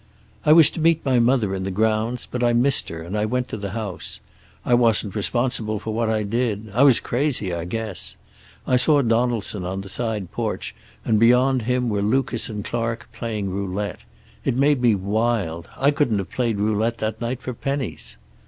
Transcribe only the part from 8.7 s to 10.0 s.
saw Donaldson on the